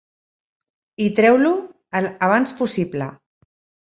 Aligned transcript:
I 1.07 1.09
treu-lo 1.19 1.51
el 1.99 2.07
abans 2.29 2.55
possible. 2.63 3.11